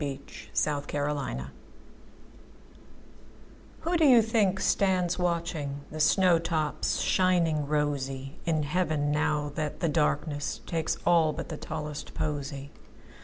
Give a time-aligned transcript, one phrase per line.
[0.01, 0.19] 30.
[0.65, 1.49] Everlasting Flowers
[3.81, 10.97] WHO do you think stands watchingThe snow tops shining rosyIn heaven, now that the darknessTakes
[11.05, 12.71] all but the tallest posy?